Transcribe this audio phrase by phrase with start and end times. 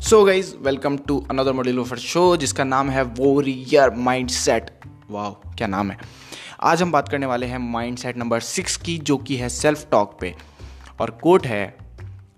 [0.00, 4.70] So guys welcome to another model of show जिसका नाम है वोरियर माइंड सेट
[5.10, 5.98] वाह क्या नाम है?
[6.62, 9.90] आज हम बात करने वाले हैं माइंड सेट नंबर सिक्स की, जो कि है सेल्फ
[9.90, 10.34] टॉक पे।
[11.00, 11.76] और कोट है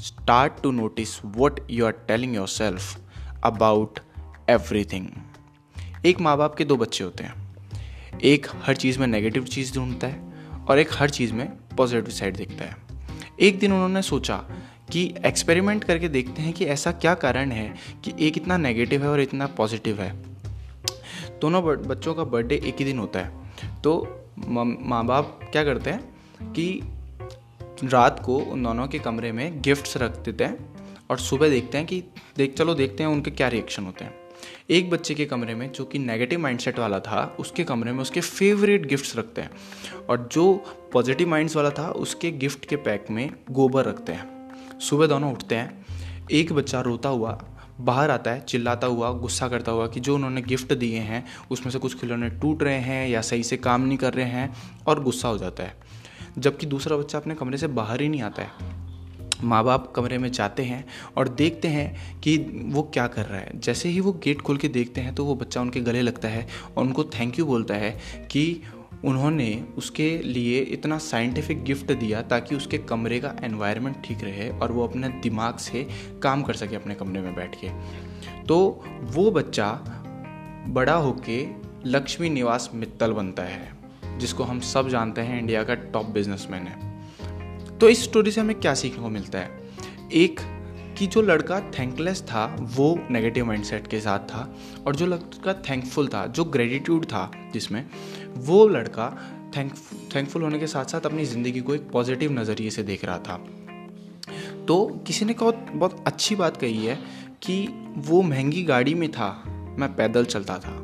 [0.00, 2.98] start to notice what you are telling yourself
[3.44, 3.98] about
[4.50, 5.08] everything
[6.06, 7.56] एक माँ बाप के दो बच्चे होते हैं।
[8.20, 10.32] एक हर चीज़ में नेगेटिव चीज़ ढूंढता है
[10.68, 12.76] और एक हर चीज़ में पॉजिटिव साइड देखता है।
[13.40, 14.44] एक दिन उन्होंने सोचा
[14.92, 17.68] कि एक्सपेरिमेंट करके देखते हैं कि ऐसा क्या कारण है
[18.04, 20.10] कि एक इतना नेगेटिव है और इतना पॉजिटिव है।
[21.40, 23.94] दोनों बच्चों का बर्थडे एक ही दिन होता है। तो
[24.38, 26.80] माँ बाप क्या करते हैं कि
[27.84, 30.74] रात को उन दोनों के कमरे में गिफ्ट्स रख देते हैं
[31.10, 32.02] और सुबह देखते हैं कि
[32.36, 34.14] देख चलो देखते हैं उनके क्या रिएक्शन होते हैं।
[34.70, 38.20] एक बच्चे के कमरे में जो कि नेगेटिव माइंडसेट वाला था, उसके कमरे में उसके
[38.20, 39.50] फेवरेट गिफ्ट्स रखते हैं
[40.08, 40.54] और जो
[40.92, 44.35] पॉजिटिव माइंड्स वाला था, उसके गिफ्ट के पैक में गोबर रखते हैं।
[44.80, 45.86] सुबह दोनों उठते हैं,
[46.30, 47.44] एक बच्चा रोता हुआ,
[47.80, 51.72] बाहर आता है, चिल्लाता हुआ, गुस्सा करता हुआ कि जो उन्होंने गिफ्ट दिए हैं, उसमें
[51.72, 55.02] से कुछ खिलौने टूट रहे हैं या सही से काम नहीं कर रहे हैं और
[55.02, 55.76] गुस्सा हो जाता है।
[56.38, 58.84] जबकि दूसरा बच्चा अपने कमरे से बाहर ही नहीं आता है।
[59.44, 60.84] माँ बाप कमरे में जाते हैं
[61.16, 64.68] और देखते हैं कि वो क्या कर रहा है। जैसे ही वो गेट खोल के
[64.68, 67.90] देखते हैं तो वो बच्चा उनके गले लगता है और उनको थैंक यू बोलता है
[68.30, 68.62] कि
[69.06, 74.72] उन्होंने उसके लिए इतना साइंटिफिक गिफ्ट दिया ताकि उसके कमरे का एनवायरनमेंट ठीक रहे और
[74.72, 75.86] वो अपने दिमाग से
[76.22, 77.68] काम कर सके अपने कमरे में बैठ के।
[78.44, 79.70] तो वो बच्चा
[80.68, 81.46] बड़ा होके
[81.86, 83.72] लक्ष्मी निवास मित्तल बनता है,
[84.18, 88.60] जिसको हम सब जानते हैं इंडिया का टॉप बिजनेसमैन है। तो इस स्टोरी से हमें
[88.60, 89.60] क्या सीखने को मिलता है?
[90.12, 90.40] एक
[90.98, 94.54] कि जो लड़का थैंकलेस था, वो नेगेटिव माइंडसेट के साथ था
[94.86, 97.86] और जो लड़का थैंकफुल था, जो ग्रेटिट्यूड था जिसमें,
[98.36, 99.08] वो लड़का
[99.56, 99.74] थैंक
[100.14, 103.36] थैंकफुल होने के साथ साथ अपनी ज़िंदगी को एक पॉजिटिव नज़रिए से देख रहा था।
[104.68, 106.98] तो किसी ने बहुत बहुत अच्छी बात कही है
[107.42, 109.44] कि वो महँगी गाड़ी में था,
[109.78, 110.82] मैं पैदल चलता था।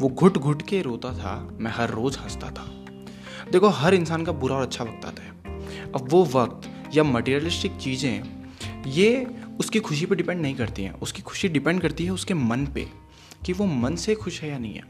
[0.00, 2.68] वो घुट घुट के रोता था, मैं हर रोज़ हंसता था।
[3.50, 5.30] देखो, हर इंसान का बुरा और अच्छा वक्त आता है।
[5.92, 8.42] अब वो वक्त या मटेरियलिस्टिक चीज़ें,
[8.86, 9.26] ये
[9.60, 12.86] उसकी खुशी पर डिपेंड नहीं करती है। उसकी खुशी डिपेंड करती है उसके मन पे
[13.46, 14.82] कि वो मन से खुश है या नहीं है।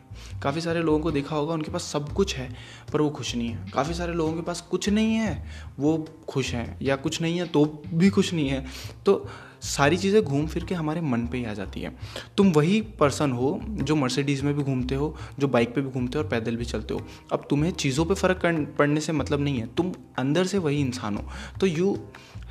[0.42, 2.56] काफ़ी सारे लोगों को देखा होगा उनके पास सब कुछ है,
[2.92, 6.54] पर वो खुश नहीं है। काफ़ी सारे लोगों के पास कुछ नहीं है, वो खुश
[6.54, 8.66] हैं, या कुछ नहीं है तो भी खुश नहीं है।
[9.06, 9.28] तो
[9.62, 11.94] सारी चीज़ें घूम फिर के हमारे मन पे ही आ जाती है।
[12.36, 16.18] तुम वही पर्सन हो जो मर्सिडीज़ में भी घूमते हो, जो बाइक पे भी घूमते
[16.18, 18.40] हो और पैदल भी चलते हो। अब तुम्हें चीज़ों पे फ़र्क
[18.78, 21.24] पड़ने से मतलब नहीं है। तुम अंदर से वही इंसान हो।
[21.60, 21.96] तो you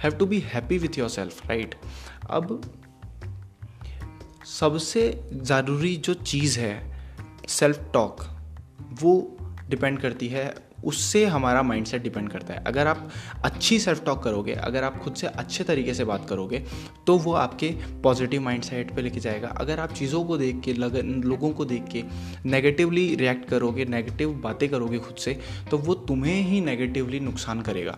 [0.03, 1.75] have to be happy with yourself right
[2.29, 2.61] अब
[4.45, 6.73] सबसे ज़रूरी जो चीज़ है
[7.47, 8.23] सेल्फ टॉक
[9.01, 9.37] वो
[9.69, 13.09] डिपेंड करती है उससे हमारा माइंडसेट डिपेंड करता है। अगर आप
[13.43, 16.63] अच्छी सेल्फ टॉक करोगे, अगर आप खुद से अच्छे तरीके से बात करोगे
[17.07, 17.67] तो वो आपके
[18.03, 21.85] पॉजिटिव माइंडसेट पे लेके जाएगा। अगर आप चीज़ों को देख के, लग, लोगों को देख
[21.91, 22.03] के
[22.45, 25.39] नेगेटिवली रिएक्ट करोगे नेगेटिव बातें करोगे खुद से
[25.71, 27.97] तो वो तुम्हें ही नेगेटिवली नुकसान करेगा।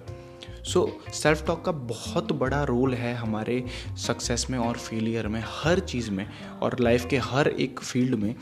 [0.63, 0.81] सो
[1.13, 3.63] सेल्फ टॉक का बहुत बड़ा रोल है हमारे
[3.97, 6.25] सक्सेस में और फेलियर में, हर चीज़ में
[6.61, 8.35] और लाइफ के हर एक फ़ील्ड में।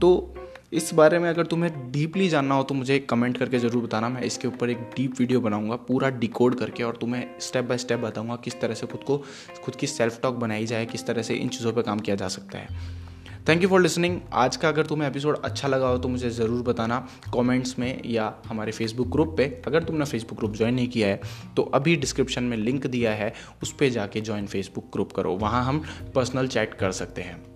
[0.00, 0.34] तो
[0.72, 4.22] इस बारे में अगर तुम्हें डीपली जानना हो तो मुझे कमेंट करके ज़रूर बताना। मैं
[4.22, 8.36] इसके ऊपर एक डीप वीडियो बनाऊँगा, पूरा डिकोड करके, और तुम्हें स्टेप बाय स्टेप बताऊँगा
[8.36, 9.16] किस तरह से खुद को,
[9.64, 12.28] खुद की सेल्फ टॉक बनाई जाए, किस तरह से इन चीज़ों पर काम किया जा
[12.28, 13.06] सकता है।
[13.48, 16.62] थैंक यू फॉर लिसनिंग आज का अगर तुम्हें एपिसोड अच्छा लगा हो तो मुझे ज़रूर
[16.62, 16.98] बताना
[17.34, 21.20] कमेंट्स में या हमारे फेसबुक ग्रुप पे। अगर तुमने फेसबुक ग्रुप ज्वाइन नहीं किया है
[21.56, 25.64] तो अभी डिस्क्रिप्शन में लिंक दिया है, उस पर जाके ज्वाइन फेसबुक ग्रुप करो। वहाँ
[25.64, 27.46] हम पर्सनल चैट कर सकते हैं।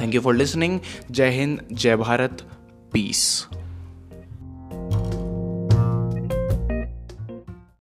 [0.00, 0.78] थैंक यू फॉर लिसनिंग
[1.10, 2.46] जय हिंद जय भारत
[2.92, 3.24] पीस